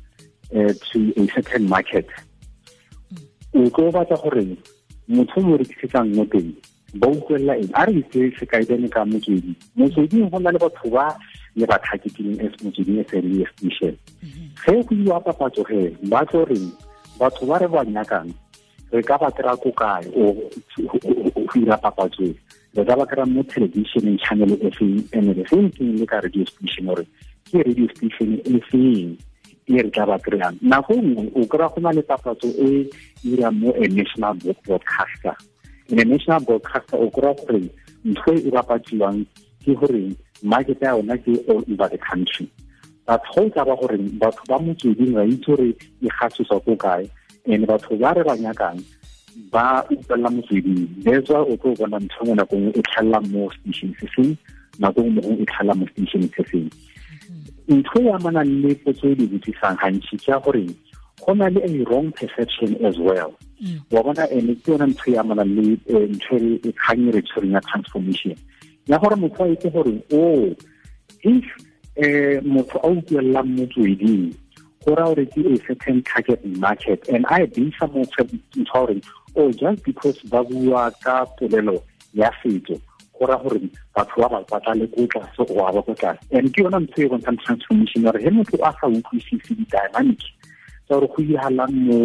um 0.54 0.74
to 0.90 0.98
a 1.16 1.26
certain 1.34 1.68
market. 1.68 2.06
O 3.54 3.68
tlo 3.70 3.90
batla 3.92 4.16
gore 4.16 4.56
motho 5.08 5.40
mo 5.42 5.56
rekisetsang 5.56 6.14
mo 6.14 6.24
teng 6.30 6.54
ba 6.94 7.08
utlwelela 7.08 7.56
eng 7.58 7.72
a 7.74 7.86
re 7.86 7.92
itse 8.00 8.30
sekaidene 8.38 8.88
ka 8.88 9.04
motswedi 9.04 9.52
motsweding 9.76 10.30
go 10.30 10.38
na 10.38 10.50
le 10.54 10.58
batho 10.58 10.90
ba 10.90 11.16
le 11.56 11.66
ba 11.66 11.78
targeting 11.84 12.38
as 12.40 12.52
motsweding 12.62 13.00
as 13.00 13.12
a 13.12 13.20
radio 13.20 13.46
station 13.56 13.94
ge 14.62 14.72
go 14.86 14.94
iwa 14.94 15.20
papatso 15.20 15.64
ge 15.68 15.96
ba 16.08 16.24
tlo 16.30 16.44
reng 16.44 16.70
batho 17.18 17.46
ba 17.46 17.58
re 17.58 17.68
ba 17.68 17.84
nyakang 17.84 18.30
re 18.92 19.02
ka 19.02 19.16
ba 19.18 19.30
kry-a 19.32 19.56
ko 19.56 19.72
kae 19.72 20.04
o 20.16 20.36
ira 21.56 21.76
papatso 21.80 22.28
re 22.76 22.84
ka 22.84 22.96
ba 22.96 23.04
kry-a 23.06 23.26
mo 23.26 23.42
televisioneng 23.48 24.20
channel 24.20 24.52
e 24.52 24.70
feng 24.76 25.00
and 25.16 25.32
the 25.32 25.44
same 25.48 25.70
thing 25.72 25.96
le 25.96 26.06
ka 26.06 26.20
radio 26.20 26.44
station 26.44 26.86
gore 26.86 27.04
ke 27.48 27.64
radio 27.64 27.88
station 27.96 28.36
e 28.44 28.60
feng 28.68 29.16
e 29.68 29.80
re 29.80 29.90
tla 29.90 30.04
ba 30.06 30.18
kry-ang 30.20 30.60
nako 30.60 31.00
nngwe 31.00 31.24
o 31.32 31.46
kry-a 31.48 31.72
go 31.72 31.80
na 31.80 31.96
le 31.96 32.02
papatso 32.04 32.52
e 32.60 32.84
ira 33.24 33.48
mo 33.50 33.72
a 33.72 33.86
national 33.88 34.36
broadcaster 34.64 35.36
a 35.92 36.04
national 36.04 36.40
broadcaster 36.44 37.00
o 37.00 37.08
kry-a 37.08 37.32
gore 37.40 37.64
ntho 38.04 38.32
e 38.36 38.50
bapatsiwang 38.50 39.24
ke 39.64 39.72
gore 39.72 40.04
market 40.42 40.82
ya 40.82 40.92
yona 40.96 41.16
ke 41.16 41.32
all 41.48 41.64
over 41.64 41.88
the 41.88 41.98
country 41.98 42.44
but 43.06 43.22
go 43.34 43.48
tla 43.48 43.64
ba 43.64 43.74
gore 43.80 43.96
batho 44.20 44.44
ba 44.48 44.58
motsweding 44.58 45.16
ra 45.16 45.24
itse 45.24 45.48
gore 45.48 45.68
e 46.04 46.08
gasoswa 46.20 46.60
ko 46.60 46.76
kae 46.76 47.08
and 47.46 47.66
batho 47.66 47.98
ba 47.98 48.14
re 48.14 48.22
ba 48.24 48.36
nyakang 48.36 48.80
ba 49.50 49.84
utlwelela 49.90 50.30
motsweding 50.30 50.88
tsweding 51.02 51.28
why 51.28 51.40
o 51.40 51.56
tlo 51.56 51.74
bona 51.78 51.98
ntho 51.98 52.24
ngwe 52.24 52.34
nako 52.34 52.56
e 52.56 52.82
tlhalela 52.82 53.20
mo 53.32 53.50
station 53.50 53.94
se 54.00 54.06
seng 54.14 54.36
nako 54.78 55.00
nngwe 55.02 55.42
e 55.42 55.44
tlhalela 55.46 55.74
mo 55.74 55.86
station 55.92 56.28
se 56.36 56.42
seng. 56.50 56.68
Ntho 57.68 57.98
ya 58.02 58.18
mana 58.18 58.44
le 58.44 58.74
potso 58.74 59.08
e 59.08 59.14
di 59.14 59.26
botsisang 59.26 59.76
gantši 59.80 60.16
ke 60.18 60.30
ya 60.32 60.38
gore 60.38 60.66
go 61.20 61.34
na 61.34 61.48
le 61.48 61.60
a 61.62 61.84
wrong 61.84 62.12
perception 62.12 62.76
as 62.84 62.98
well. 62.98 63.32
Wa 63.90 64.02
bona 64.02 64.26
ene 64.30 64.54
ke 64.60 64.72
yona 64.72 64.86
ntho 64.86 65.10
ya 65.12 65.22
mana 65.22 65.44
le 65.44 65.78
eh, 65.86 66.06
ntho 66.10 66.36
e 66.36 66.72
kgang 66.72 67.08
e 67.08 67.10
re 67.12 67.22
tshwereng 67.22 67.54
ya 67.56 67.60
transformation. 67.60 68.36
Ya 68.86 68.98
gore 68.98 69.16
motho 69.16 69.44
a 69.44 69.48
itse 69.54 69.70
gore 69.70 69.94
o 70.12 70.20
oh, 70.20 70.56
if 71.22 71.46
um 71.96 72.44
motho 72.52 72.76
a 72.82 72.88
utlwelelang 72.90 73.50
motsweding 73.56 74.34
go 74.84 74.94
raya 74.94 75.54
a 75.54 75.66
certain 75.66 76.02
target 76.02 76.44
market 76.44 77.08
and 77.08 77.26
i 77.26 77.46
bisa 77.46 77.86
motho 77.86 78.24
ntho 78.56 78.64
gore 78.72 79.00
oh 79.36 79.50
just 79.52 79.82
because 79.84 80.18
ba 80.30 80.42
bua 80.44 80.90
ka 81.02 81.26
polelo 81.38 81.82
ya 82.14 82.30
setso 82.42 82.80
go 83.18 83.26
ra 83.26 83.36
gore 83.38 83.60
batho 83.94 84.16
ba 84.20 84.44
ba 84.48 84.60
tlase 84.60 86.18
and 86.32 86.52
ke 86.52 86.62
yona 86.62 86.80
ntho 86.80 87.02
e 87.02 87.08
bontshang 87.08 87.38
transformation 87.44 88.02
gore 88.02 88.20
he 88.20 88.30
motho 88.30 88.56
a 88.62 88.72
sa 88.80 88.86
utlwisise 88.86 89.54
di-dynamic 89.54 90.20
tsa 90.86 90.94
gore 90.98 91.08
go 91.08 91.22
iragalang 91.22 91.74
mo 91.86 91.98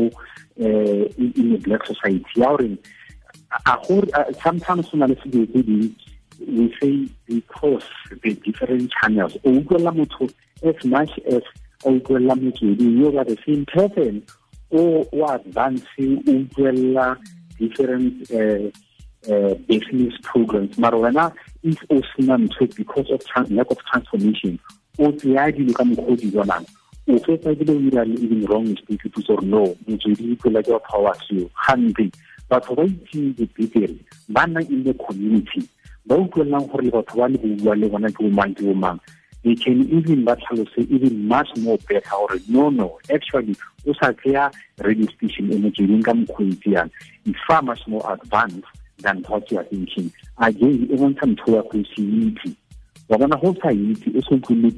um 0.60 1.06
in 1.18 1.56
a 1.56 1.58
black 1.58 1.86
society 1.86 2.78
sometimes 4.44 4.90
go 4.90 4.98
na 4.98 5.06
le 5.06 5.16
selo 5.24 5.42
we 6.48 6.74
say 6.80 7.10
because 7.26 7.84
the 8.22 8.34
different 8.46 8.92
channels 9.02 9.36
o 9.44 10.30
as 10.64 10.86
much 10.86 11.12
as 11.26 11.42
o 11.88 11.92
utlwelela 11.96 12.36
motswedi 12.36 13.02
yo 13.02 13.12
ba 13.12 13.24
the 13.24 13.38
same 13.46 13.66
person 13.66 14.22
o 14.72 15.06
o 15.12 15.26
advance 15.32 15.84
o 16.00 16.32
utlwelela 16.32 17.18
different 17.60 18.14
uh, 18.32 18.68
uh, 19.32 19.54
business 19.68 20.14
programs. 20.24 20.78
Mara 20.78 20.98
wena 20.98 21.32
if 21.64 21.80
o 21.90 22.02
sena 22.16 22.38
ntho 22.38 22.68
because 22.76 23.10
of 23.12 23.22
lack 23.50 23.72
of 23.72 23.78
transformation 23.90 24.60
o 25.00 25.12
tseya 25.12 25.52
dilo 25.52 25.74
ka 25.74 25.84
mokgwa 25.84 26.14
o 26.14 26.16
di 26.16 26.32
bonang 26.32 26.66
o 27.08 27.20
fetsa 27.20 27.52
ebile 27.52 27.72
o 27.72 27.80
dira 27.80 28.06
le 28.06 28.14
even 28.14 28.46
wrong 28.46 28.66
mistake 28.68 29.12
to 29.14 29.22
gore 29.22 29.46
no 29.46 29.76
motswedi 29.88 30.32
ipela 30.34 30.64
ke 30.64 30.72
batho 30.72 31.04
ba 31.04 31.14
seo 31.28 31.50
gante 31.64 32.12
batho 32.50 32.76
ba 32.76 32.84
itseng 32.84 33.34
betere 33.38 33.96
ba 34.30 34.48
nna 34.48 34.62
in 34.70 34.84
the 34.84 34.94
community 34.94 35.62
ba 36.06 36.16
utlwelelang 36.16 36.68
gore 36.68 36.84
le 36.84 36.92
batho 36.92 37.16
ba 37.18 37.28
le 37.28 37.38
bua 37.38 37.76
le 37.76 37.90
bona 37.90 38.10
ke 38.12 38.24
bomang 38.24 38.54
ke 38.56 38.64
bomang 38.66 39.00
they 39.44 39.56
can 39.56 39.88
even 39.90 40.26
ba 40.26 40.36
tlhalose 40.36 40.78
even 40.90 41.28
much 41.28 41.50
more 41.58 41.78
better 41.88 42.10
gore 42.10 42.40
no 42.48 42.70
no. 42.70 43.00
Actually 43.14 43.56
o 43.86 43.94
sa 43.94 44.12
tseya 44.12 44.52
radio 44.80 45.08
station 45.16 45.52
e 45.52 45.56
o 45.56 46.90
it's 47.26 47.40
far 47.48 47.62
much 47.62 47.88
more 47.88 48.04
advanced 48.14 48.66
than 49.00 49.24
what 49.28 49.50
you 49.52 49.58
are 49.58 49.64
thinking. 49.66 50.12
Again 50.40 50.88
e 50.92 50.96
bontsha 50.98 51.26
ntho 51.26 51.56
ya 51.56 51.62
go 51.62 51.84
se 51.96 52.02
itse 52.02 52.56
wa 53.10 53.18
bona 53.18 53.38
go 53.38 53.54
sa 53.62 53.70
itse 53.70 54.10
o 54.16 54.22
se 54.22 54.36
utlwile 54.36 54.74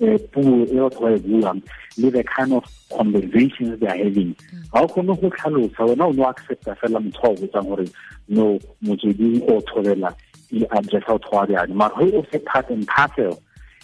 um 0.00 0.18
puo 0.32 0.66
e 0.66 0.76
batho 0.76 1.00
ba 1.00 1.14
e 1.14 1.18
buang 1.18 1.62
the 1.96 2.24
kind 2.24 2.52
of 2.52 2.64
conversations 2.90 3.80
they 3.80 3.86
are 3.86 3.96
having. 3.96 4.36
Ga 4.72 4.82
o 4.82 4.86
kgone 4.86 5.20
go 5.20 5.30
tlhalosa 5.30 5.88
wena 5.88 6.06
o 6.06 6.12
ne 6.12 6.22
o 6.22 6.32
accepta 6.32 6.76
fela 6.76 7.00
motho 7.00 7.22
wa 7.22 7.30
o 7.30 7.34
botsang 7.34 7.68
gore 7.68 7.88
no 8.28 8.58
motsweding 8.82 9.42
o 9.48 9.60
thobela 9.62 10.14
e 10.52 10.66
addressa 10.70 11.16
batho 11.16 11.32
wa 11.32 11.46
bjane 11.46 11.74
mara 11.74 11.94
ge 12.04 12.12
o 12.16 12.26
se 12.30 12.38
part 12.38 12.68
and 12.70 12.86
parcel 12.86 13.40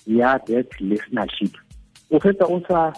ya 0.06 0.38
that 0.46 0.70
listenership. 0.80 1.54
O 2.10 2.18
fetsa 2.20 2.46
o 2.48 2.60
sa 2.68 2.92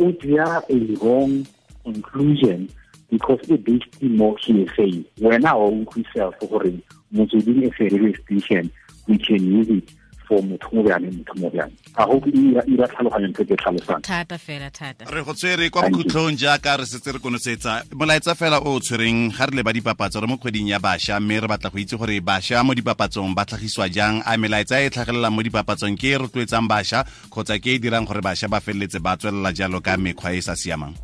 o 0.00 0.12
tseya 0.12 0.62
a 0.68 0.96
wrong 1.04 1.46
conclusion 1.84 2.68
because 3.10 3.40
e 3.50 3.56
based 3.56 4.02
mo 4.02 4.36
hearsay. 4.36 5.04
Wena 5.20 5.54
wa 5.54 5.68
utlwisela 5.70 6.32
gore 6.40 6.72
motsweding 7.12 7.64
e 7.64 7.70
radio 7.78 8.12
station 8.22 8.70
we 9.08 9.18
can 9.18 9.42
use 9.44 9.68
it 9.68 9.90
for 10.26 10.42
motho 10.42 10.68
mo 10.72 10.82
bjane 10.82 11.10
motho 11.10 11.34
mo 11.40 11.50
bjane 11.50 11.72
a 11.96 12.06
go 12.06 12.20
ira 12.26 12.88
tlhaloganyo 12.88 13.28
ntse 13.28 13.44
ke 13.44 13.56
tlhalosang 13.56 14.02
thata 14.02 14.38
fela 14.38 14.70
thata 14.70 15.04
re 15.10 15.22
go 15.22 15.32
tswere 15.32 15.70
kwa 15.70 15.88
bokhutlhong 15.88 16.36
jaaka 16.36 16.76
re 16.76 16.86
setse 16.86 17.12
re 17.12 17.18
konosetsa 17.18 17.84
molaetsa 17.94 18.34
fela 18.34 18.58
o 18.58 18.74
o 18.76 18.80
tshwereng 18.80 19.30
ga 19.36 19.46
re 19.46 19.56
le 19.56 19.62
ba 19.62 19.72
dipapatso 19.72 20.20
re 20.20 20.26
mo 20.26 20.36
kgweding 20.36 20.68
ya 20.72 20.78
bašwa 20.78 21.20
mme 21.20 21.40
re 21.40 21.48
batla 21.48 21.70
go 21.70 21.78
itse 21.78 21.96
gore 21.96 22.20
bašwa 22.20 22.64
mo 22.64 22.74
dipapatsong 22.74 23.34
ba 23.34 23.44
tlhagisiwa 23.44 23.88
jang 23.88 24.22
a 24.24 24.36
melaetsa 24.36 24.80
e 24.80 24.86
e 24.86 24.90
tlhagelelang 24.90 25.34
mo 25.34 25.42
dipapatsong 25.42 25.96
ke 25.96 26.14
e 26.14 26.18
rotloetsang 26.18 26.68
bašwa 26.68 27.04
kgotsa 27.30 27.58
ke 27.60 27.76
e 27.76 27.78
dirang 27.78 28.06
gore 28.08 28.20
bašwa 28.24 28.48
ba 28.48 28.60
feleletse 28.60 28.98
ba 28.98 29.16
tswelela 29.16 29.52
jalo 29.52 29.80
ka 29.80 29.96
mekgwa 29.96 30.32
e 30.32 30.38
e 30.38 30.42
sa 30.42 30.56
siamang 30.56 30.94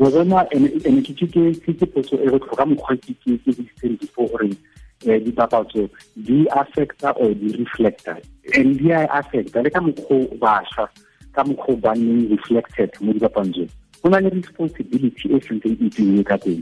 wa 0.00 0.08
bona 0.10 0.44
ene 0.56 1.00
ke 1.04 1.12
ke 1.12 1.26
ke 1.28 1.42
ke 1.60 1.72
ke 1.76 1.86
potso 1.86 2.16
e 2.16 2.28
ke 2.28 2.38
ke 2.40 2.64
mokgwa 2.64 2.96
ke 2.96 3.12
ke 3.20 3.36
ke 3.44 3.52
ke 3.52 3.86
before 4.00 4.28
gore 4.32 4.48
eh 4.48 4.79
Eh, 5.02 5.18
dipapatso 5.18 5.88
di 6.12 6.44
affecta 6.48 7.16
or 7.16 7.32
di 7.32 7.56
reflecta? 7.56 8.20
And 8.52 8.76
di 8.76 8.92
a 8.92 9.06
affecta 9.06 9.62
le 9.62 9.70
ka 9.70 9.80
mokgwa 9.80 10.28
bašwa 10.36 10.90
ka 11.32 11.42
mokgwa 11.42 11.80
ba 11.80 11.92
neng 11.96 12.28
reflected 12.28 12.92
mo 13.00 13.16
dipapantsong 13.16 13.72
go 14.02 14.08
na 14.12 14.20
le 14.20 14.28
responsibility 14.28 15.32
e 15.32 15.40
sentseng 15.40 15.80
e 15.80 15.88
tseiwe 15.88 16.20
ka 16.20 16.36
teng. 16.36 16.60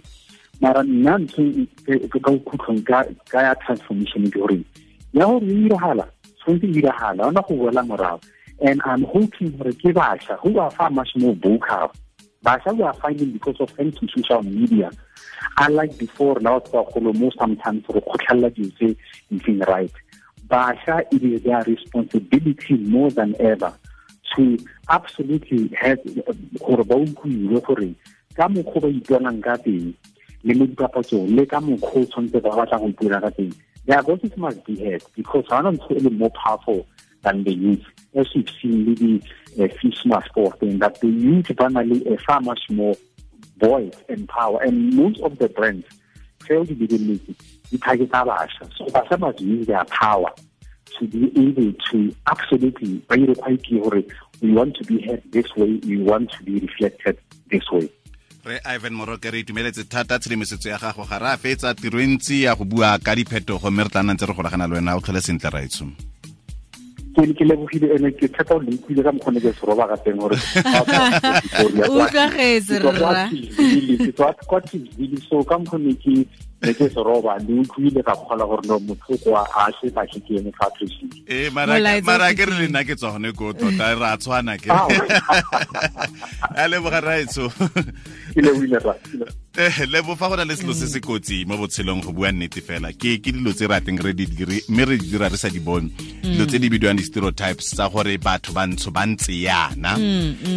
Mara 0.63 0.87
nna 0.87 1.19
ntho 1.19 1.43
ka 2.23 2.31
bokhutlhong 2.31 2.83
ka 2.87 3.43
ya 3.43 3.59
transformation 3.67 4.31
ke 4.31 4.39
gore 4.39 4.63
ya 5.11 5.27
gore 5.27 5.43
e 5.43 5.67
iragala 5.67 6.07
tshwanetse 6.39 6.67
e 6.71 6.79
iragala 6.79 7.27
ona 7.27 7.43
go 7.43 7.59
boela 7.59 7.83
morago 7.83 8.23
and 8.63 8.79
i'm 8.87 9.03
hoping 9.03 9.51
gore 9.59 9.75
ke 9.83 9.91
bašwa 9.91 10.39
who 10.47 10.55
are 10.63 10.71
far 10.71 10.91
much 10.95 11.11
more 11.19 11.35
vocal. 11.43 11.91
Bašwa 12.47 12.71
we 12.79 12.87
are 12.87 12.95
finding 13.03 13.35
because 13.35 13.59
of 13.59 13.71
thanks 13.75 13.99
to 13.99 14.07
social 14.15 14.47
media 14.47 14.95
unlike 15.59 15.99
before 15.99 16.41
now 16.41 16.57
it's 16.57 16.69
about 16.71 16.95
mo 17.03 17.31
sometimes 17.39 17.85
re 17.89 18.01
kgotlhella 18.01 18.51
dilo 18.51 18.71
tse 18.79 18.97
nseng 19.33 19.67
right. 19.67 19.93
Bašwa 20.49 21.05
it 21.13 21.23
is 21.23 21.43
their 21.43 21.63
responsibility 21.65 22.77
more 22.89 23.11
than 23.11 23.35
ever 23.39 23.73
to 24.37 24.59
absolutely 24.89 25.69
have 25.75 25.99
gore 26.59 26.85
ba 26.85 26.97
utlwiwe 26.97 27.61
gore 27.61 27.95
ka 28.37 28.49
mokgwa 28.49 28.83
ba 28.83 28.89
iponang 28.89 29.43
ka 29.43 29.57
teng 29.57 29.95
le 30.45 30.55
mo 30.55 30.67
dipapatsong 30.67 31.35
le 31.37 31.47
ka 31.47 31.61
mokgwa 31.61 32.03
o 32.03 32.05
tshwanetse 32.07 32.41
ba 32.41 32.51
batla 32.57 32.79
go 32.79 33.31
teng. 33.31 33.53
Their 33.89 34.03
voices 34.03 34.37
must 34.37 34.65
be 34.67 34.77
heard 34.85 35.03
because 35.17 35.47
ga 35.49 35.59
ona 35.59 35.73
ntho 35.73 35.97
e 35.97 36.11
more 36.11 36.31
powerful 36.31 36.87
than 37.23 37.43
the 37.45 37.53
youth. 37.53 37.85
As 38.15 38.29
we've 38.35 38.49
seen 38.61 38.85
le 38.85 38.95
di 38.95 39.21
fisma 39.57 40.25
sport 40.27 40.61
thing 40.61 40.79
that 40.79 41.01
the 41.01 41.09
youth 41.09 41.51
ba 41.57 41.69
na 41.69 41.81
a 41.81 42.17
far 42.19 42.41
much 42.41 42.61
more 42.71 42.95
voice 43.59 43.97
and 44.09 44.29
power 44.29 44.61
and 44.63 44.95
most 44.95 45.21
of 45.21 45.39
the 45.39 45.49
brands 45.49 45.87
seo 46.47 46.65
di 46.65 46.75
lebeletse 46.75 47.33
di 47.71 47.79
targeta 47.79 48.25
bašwa 48.25 48.67
so 48.77 49.19
must 49.19 49.41
use 49.41 49.67
their 49.67 49.85
power 49.87 50.33
to 50.99 51.07
be 51.07 51.31
able 51.37 51.73
to 51.91 52.15
absolutely 52.27 53.03
ire 53.11 53.35
quite 53.35 53.63
clear 53.65 54.05
we 54.41 54.53
want 54.53 54.77
to 54.77 54.85
be 54.85 55.01
heard 55.03 55.23
this 55.33 55.47
way. 55.57 55.81
We 55.87 55.99
want 56.03 56.31
to 56.33 56.43
be 56.45 56.61
reflected 56.61 57.19
this 57.51 57.71
way. 57.71 57.91
Ivan 58.65 58.97
re 58.97 59.41
itumeletse 59.41 59.85
thata 59.85 60.19
tshedimosetso 60.19 60.69
ya 60.69 60.79
gago. 60.79 61.05
Ga 61.05 61.19
re 61.19 61.27
a 61.27 61.37
fetsa 61.37 61.75
tiro 61.75 62.01
ntsi 62.01 62.43
ya 62.43 62.55
go 62.55 62.65
bua 62.65 62.99
ka 62.99 63.15
diphetogo 63.15 63.71
mme 63.71 63.85
re 63.85 63.91
tla 63.91 64.03
re 64.03 64.35
golagana 64.35 64.67
le 64.67 64.75
wena 64.75 64.97
o 64.97 65.01
tlhole 65.01 65.21
sentle 65.21 65.51
ke 67.19 67.35
ke 67.35 67.45
lebogile 67.45 67.87
ene 67.95 68.11
ke 68.15 68.29
tshepa 68.29 68.55
o 68.55 68.63
lenkwile 68.63 69.03
ka 69.03 69.13
mokgone 69.17 69.41
ke 69.41 69.53
seroba 69.59 69.89
ka 69.91 69.97
teng 70.05 70.19
gore 70.23 70.37
utlwagetse 71.91 72.79
rra. 72.79 73.27
Kwa 74.47 74.61
tvile 74.61 75.19
so 75.29 75.43
ka 75.43 75.59
mokgone 75.59 75.95
ke 75.99 76.27
ne 76.63 76.75
ke 76.75 76.89
seroba 76.91 77.39
le 77.47 77.61
utlwile 77.63 78.03
ka 78.03 78.15
kgola 78.19 78.45
gore 78.47 78.67
no 78.67 78.79
motlhoko 78.83 79.37
a 79.39 79.71
se 79.81 79.91
batle 79.95 80.21
ke 80.27 80.41
ene 80.41 80.51
fa 80.59 80.67
appreciate 80.67 81.23
ee 81.29 81.51
mara 81.51 81.79
mara 82.03 82.35
ke 82.35 82.49
re 82.51 82.55
le 82.59 82.69
nna 82.69 82.83
ke 82.85 82.97
tswa 82.99 83.13
gone 83.15 83.33
ko 83.33 83.53
tota 83.53 83.95
re 83.95 84.07
a 84.11 84.17
tshwana 84.19 84.59
ke. 84.59 84.71
Ah, 84.71 84.89
a 86.65 86.69
leboga 86.69 87.01
ke 88.35 88.51
wile 88.59 88.79
ra 88.79 88.95
Eh, 89.59 89.87
lebo 89.91 90.15
fa 90.15 90.29
go 90.29 90.37
na 90.37 90.45
le 90.45 90.55
selo 90.55 90.73
se 90.73 90.87
se 90.87 91.01
kotsi 91.03 91.43
mo 91.45 91.57
botshelong 91.59 91.99
go 92.05 92.13
bua 92.15 92.31
nnete 92.31 92.63
fela. 92.63 92.93
Ke 92.95 93.19
ke 93.19 93.33
dilo 93.35 93.51
tse 93.51 93.67
rateng 93.67 93.99
re 93.99 94.13
di 94.15 94.23
dire 94.31 94.63
mme 94.71 94.85
re 94.87 94.97
di 94.97 95.11
dira 95.11 95.27
re 95.27 95.35
sa 95.35 95.49
di 95.51 95.59
bone. 95.59 95.91
Dilo 96.23 96.47
tse 96.47 96.61
di 96.63 96.71
bidiwang 96.71 96.95
di-stereotypes 96.95 97.75
tsa 97.75 97.89
gore 97.91 98.15
batho 98.23 98.55
bantsho 98.55 98.95
ba 98.95 99.03
ntse 99.03 99.35
yana. 99.35 99.99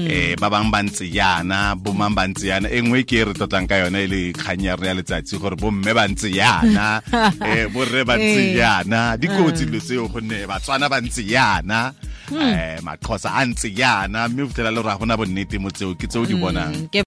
Eh 0.05 0.37
ba 0.37 0.53
bang 0.53 0.69
ba 0.69 0.85
ntse 0.85 1.09
yana 1.09 1.73
bomang 1.73 2.13
ba 2.13 2.29
ntse 2.29 2.45
yana. 2.53 2.69
E 2.69 2.77
nngwe 2.77 3.01
ke 3.01 3.17
e 3.17 3.25
re 3.25 3.33
tlotlang 3.33 3.65
ka 3.65 3.81
yona 3.81 4.05
e 4.05 4.07
le 4.07 4.21
kgang 4.37 4.69
ya 4.69 4.77
re 4.77 4.85
ya 4.85 4.93
letsatsi 4.93 5.41
gore 5.41 5.57
bomme 5.57 5.90
ba 5.93 6.07
ntse 6.07 6.27
yana. 6.33 7.01
Um 7.13 7.69
borre 7.73 8.03
ba 8.03 8.17
ntse 8.17 8.41
Eh. 8.51 8.57
yana. 8.57 9.15
Dikotsi 9.17 9.65
dilo 9.65 9.79
tseo 9.79 10.07
gonne 10.11 10.47
batswana 10.47 10.89
ba 10.89 10.99
ntse 11.01 11.23
yana. 11.23 11.93
Um 12.31 12.83
maxhosa 12.83 13.31
a 13.35 13.45
ntse 13.45 13.71
yana. 13.71 14.27
Mme 14.27 14.43
o 14.43 14.47
fitlhela 14.47 14.71
le 14.71 14.81
gore 14.81 14.91
ga 14.91 14.97
gona 14.99 15.15
bonnete 15.17 15.59
mo 15.59 15.69
tseo 15.69 15.95
ke 15.95 16.07
tseo 16.07 16.25
di 16.25 16.35
bonang. 16.35 16.89
ke 16.91 16.99